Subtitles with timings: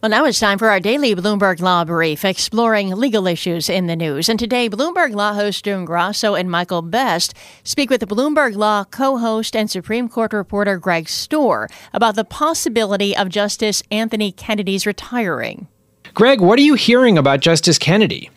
[0.00, 3.96] Well, now it's time for our daily Bloomberg Law Brief, exploring legal issues in the
[3.96, 4.28] news.
[4.28, 8.84] And today, Bloomberg Law host June Grasso and Michael Best speak with the Bloomberg Law
[8.84, 15.66] co-host and Supreme Court reporter Greg Stohr about the possibility of Justice Anthony Kennedy's retiring.
[16.14, 18.30] Greg, what are you hearing about Justice Kennedy?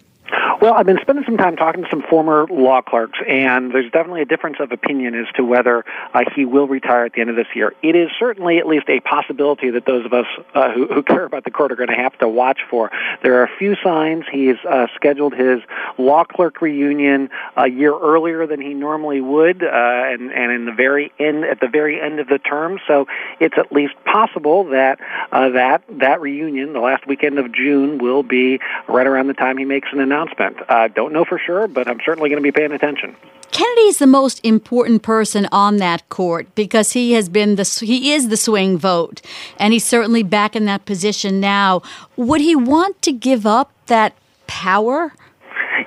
[0.62, 4.22] Well, I've been spending some time talking to some former law clerks, and there's definitely
[4.22, 7.36] a difference of opinion as to whether uh, he will retire at the end of
[7.36, 7.74] this year.
[7.82, 11.26] It is certainly at least a possibility that those of us uh, who, who, care
[11.26, 12.92] about the court are going to have to watch for.
[13.24, 14.26] There are a few signs.
[14.32, 15.62] He's uh, scheduled his
[15.98, 20.74] law clerk reunion a year earlier than he normally would, uh, and, and in the
[20.74, 22.80] very end, at the very end of the term.
[22.88, 23.08] So
[23.40, 25.00] it's at least possible that
[25.32, 29.58] uh, that that reunion, the last weekend of June, will be right around the time
[29.58, 30.51] he makes an announcement.
[30.70, 33.16] Uh, don't know for sure, but I'm certainly going to be paying attention.
[33.52, 38.14] Kennedy is the most important person on that court because he has been the he
[38.14, 39.22] is the swing vote,
[39.58, 41.82] and he's certainly back in that position now.
[42.16, 44.16] Would he want to give up that
[44.48, 45.14] power?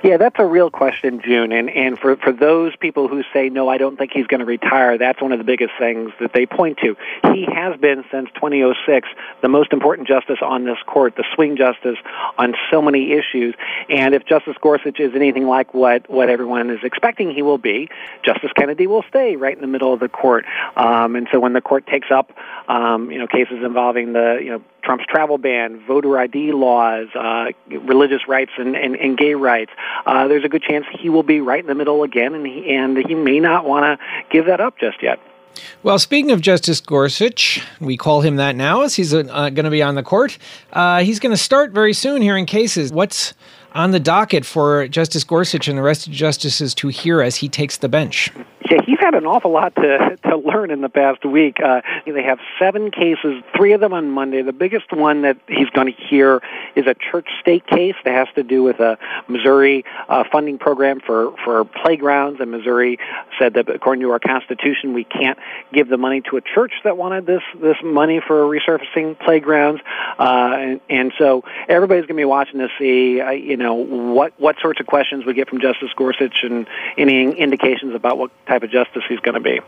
[0.05, 1.51] Yeah, that's a real question, June.
[1.51, 4.45] And and for for those people who say no, I don't think he's going to
[4.45, 4.99] retire.
[4.99, 6.95] That's one of the biggest things that they point to.
[7.33, 9.09] He has been since 2006
[9.41, 11.97] the most important justice on this court, the swing justice
[12.37, 13.55] on so many issues.
[13.89, 17.89] And if Justice Gorsuch is anything like what what everyone is expecting he will be,
[18.23, 20.45] Justice Kennedy will stay right in the middle of the court.
[20.75, 22.31] Um, and so when the court takes up
[22.67, 27.45] um, you know cases involving the you know Trump's travel ban, voter ID laws, uh,
[27.69, 29.71] religious rights, and, and, and gay rights,
[30.05, 32.75] uh, there's a good chance he will be right in the middle again, and he,
[32.75, 35.19] and he may not want to give that up just yet.
[35.83, 39.69] Well, speaking of Justice Gorsuch, we call him that now as he's uh, going to
[39.69, 40.37] be on the court.
[40.73, 42.91] Uh, he's going to start very soon hearing cases.
[42.91, 43.33] What's
[43.73, 47.37] on the docket for Justice Gorsuch and the rest of the justices to hear as
[47.37, 48.31] he takes the bench?
[48.69, 51.57] Yeah, he's had an awful lot to to learn in the past week.
[51.63, 54.41] Uh, they have seven cases, three of them on Monday.
[54.41, 56.41] The biggest one that he's going to hear
[56.75, 61.35] is a church-state case that has to do with a Missouri uh, funding program for
[61.43, 62.41] for playgrounds.
[62.41, 62.97] And Missouri
[63.37, 65.37] said that according to our constitution, we can't
[65.71, 69.81] give the money to a church that wanted this this money for resurfacing playgrounds.
[70.17, 74.33] Uh, and, and so everybody's going to be watching to see, uh, you know, what
[74.39, 76.65] what sorts of questions we get from Justice Gorsuch and
[76.97, 79.59] any indications about what type type of justice he's going to be.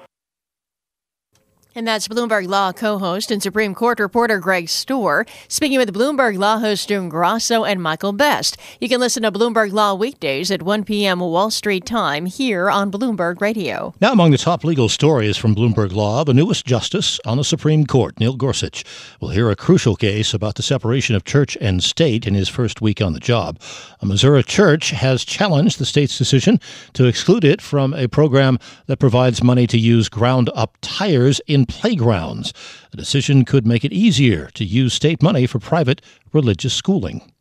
[1.77, 6.39] And that's Bloomberg Law co host and Supreme Court reporter Greg Stohr speaking with Bloomberg
[6.39, 8.57] Law host June Grasso and Michael Best.
[8.81, 11.19] You can listen to Bloomberg Law weekdays at 1 p.m.
[11.19, 13.93] Wall Street time here on Bloomberg Radio.
[14.01, 17.85] Now, among the top legal stories from Bloomberg Law, the newest justice on the Supreme
[17.85, 18.83] Court, Neil Gorsuch,
[19.21, 22.81] will hear a crucial case about the separation of church and state in his first
[22.81, 23.61] week on the job.
[24.01, 26.59] A Missouri church has challenged the state's decision
[26.93, 28.57] to exclude it from a program
[28.87, 32.53] that provides money to use ground up tires in playgrounds.
[32.91, 36.01] The decision could make it easier to use state money for private
[36.33, 37.31] religious schooling.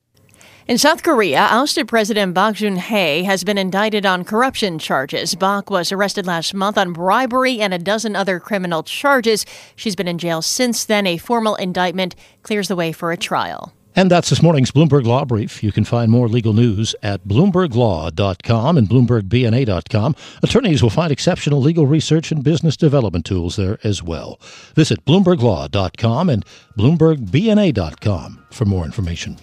[0.68, 5.36] In South Korea, ousted President Park Geun-hye has been indicted on corruption charges.
[5.36, 9.46] Bak was arrested last month on bribery and a dozen other criminal charges.
[9.76, 11.06] She's been in jail since then.
[11.06, 13.72] A formal indictment clears the way for a trial.
[13.96, 15.64] And that's this morning's Bloomberg Law Brief.
[15.64, 20.16] You can find more legal news at BloombergLaw.com and BloombergBNA.com.
[20.42, 24.38] Attorneys will find exceptional legal research and business development tools there as well.
[24.74, 26.44] Visit BloombergLaw.com and
[26.78, 29.38] BloombergBNA.com for more information.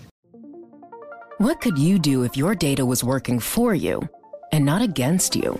[1.40, 4.08] What could you do if your data was working for you
[4.52, 5.60] and not against you?